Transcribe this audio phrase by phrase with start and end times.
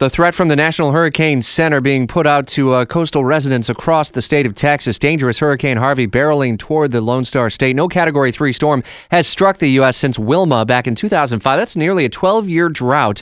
[0.00, 4.10] The threat from the National Hurricane Center being put out to uh, coastal residents across
[4.10, 4.98] the state of Texas.
[4.98, 7.76] Dangerous Hurricane Harvey barreling toward the Lone Star State.
[7.76, 9.98] No Category 3 storm has struck the U.S.
[9.98, 11.58] since Wilma back in 2005.
[11.58, 13.20] That's nearly a 12 year drought.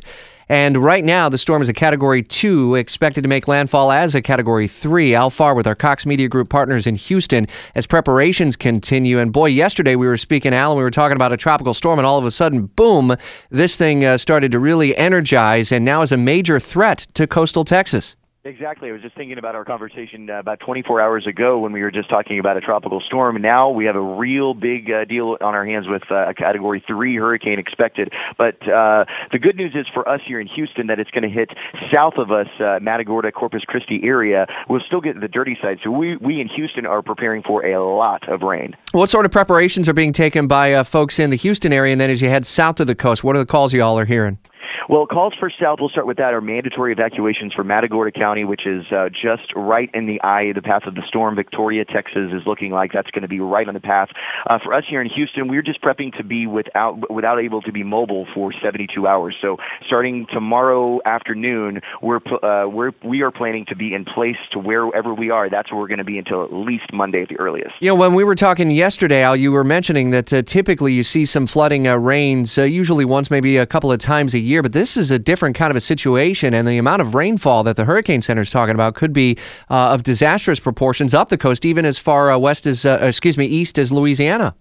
[0.48, 4.22] And right now, the storm is a Category 2, expected to make landfall as a
[4.22, 5.14] Category 3.
[5.14, 9.18] Al Far with our Cox Media Group partners in Houston as preparations continue.
[9.18, 11.98] And boy, yesterday we were speaking, Al, and we were talking about a tropical storm,
[11.98, 13.16] and all of a sudden, boom,
[13.50, 17.64] this thing uh, started to really energize and now is a major threat to coastal
[17.64, 18.16] Texas.
[18.44, 18.88] Exactly.
[18.88, 21.90] I was just thinking about our conversation uh, about 24 hours ago when we were
[21.90, 23.42] just talking about a tropical storm.
[23.42, 26.82] Now we have a real big uh, deal on our hands with uh, a Category
[26.86, 28.12] 3 hurricane expected.
[28.38, 31.28] But uh, the good news is for us here in Houston that it's going to
[31.28, 31.50] hit
[31.92, 34.46] south of us, uh, Matagorda, Corpus Christi area.
[34.68, 35.80] We'll still get the dirty side.
[35.82, 38.76] So we, we in Houston are preparing for a lot of rain.
[38.92, 41.90] What sort of preparations are being taken by uh, folks in the Houston area?
[41.90, 43.98] And then as you head south of the coast, what are the calls you all
[43.98, 44.38] are hearing?
[44.88, 48.66] Well, calls for south, we'll start with that, are mandatory evacuations for Matagorda County, which
[48.66, 51.36] is uh, just right in the eye of the path of the storm.
[51.36, 54.08] Victoria, Texas is looking like that's going to be right on the path.
[54.48, 57.70] Uh, for us here in Houston, we're just prepping to be without without able to
[57.70, 59.36] be mobile for 72 hours.
[59.42, 64.58] So starting tomorrow afternoon, we're uh, we're we are planning to be in place to
[64.58, 65.50] wherever we are.
[65.50, 67.74] That's where we're going to be until at least Monday at the earliest.
[67.80, 71.02] You know, when we were talking yesterday, Al, you were mentioning that uh, typically you
[71.02, 74.62] see some flooding uh, rains, uh, usually once, maybe a couple of times a year,
[74.62, 77.74] but this is a different kind of a situation, and the amount of rainfall that
[77.74, 79.36] the Hurricane Center is talking about could be
[79.68, 83.36] uh, of disastrous proportions up the coast, even as far uh, west as, uh, excuse
[83.36, 84.54] me, east as Louisiana.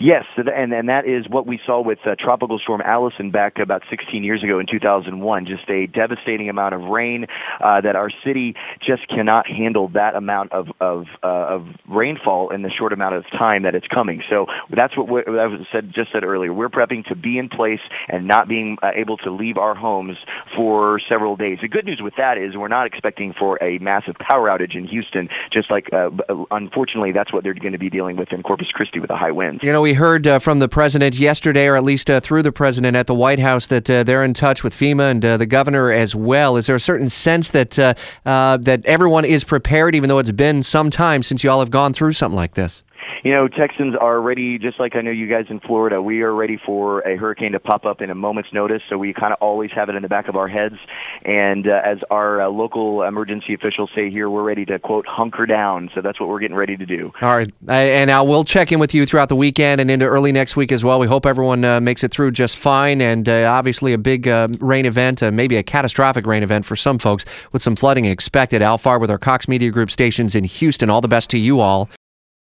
[0.00, 3.82] Yes, and and that is what we saw with uh, Tropical Storm Allison back about
[3.90, 5.46] 16 years ago in 2001.
[5.46, 7.26] Just a devastating amount of rain
[7.60, 12.62] uh, that our city just cannot handle that amount of of uh, of rainfall in
[12.62, 14.22] the short amount of time that it's coming.
[14.30, 16.52] So that's what we, I said just said earlier.
[16.52, 20.16] We're prepping to be in place and not being uh, able to leave our homes
[20.54, 21.58] for several days.
[21.60, 24.86] The good news with that is we're not expecting for a massive power outage in
[24.86, 25.28] Houston.
[25.52, 26.10] Just like uh,
[26.52, 29.32] unfortunately, that's what they're going to be dealing with in Corpus Christi with the high
[29.32, 29.64] winds.
[29.64, 32.52] You know we heard uh, from the president yesterday, or at least uh, through the
[32.52, 35.46] president at the White House, that uh, they're in touch with FEMA and uh, the
[35.46, 36.58] governor as well.
[36.58, 37.94] Is there a certain sense that uh,
[38.24, 41.94] that everyone is prepared, even though it's been some time since you all have gone
[41.94, 42.84] through something like this?
[43.24, 46.34] You know, Texans are ready, just like I know you guys in Florida, we are
[46.34, 48.82] ready for a hurricane to pop up in a moment's notice.
[48.88, 50.76] So we kind of always have it in the back of our heads.
[51.24, 55.46] And uh, as our uh, local emergency officials say here, we're ready to, quote, hunker
[55.46, 55.90] down.
[55.94, 57.12] So that's what we're getting ready to do.
[57.20, 57.52] All right.
[57.66, 60.72] And now we'll check in with you throughout the weekend and into early next week
[60.72, 60.98] as well.
[60.98, 63.00] We hope everyone uh, makes it through just fine.
[63.00, 66.76] And uh, obviously, a big uh, rain event, uh, maybe a catastrophic rain event for
[66.76, 68.62] some folks with some flooding expected.
[68.62, 70.90] Al Farr with our Cox Media Group stations in Houston.
[70.90, 71.88] All the best to you all.